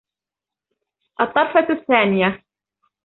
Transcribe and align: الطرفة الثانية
الطرفة 1.21 1.73
الثانية 1.73 2.43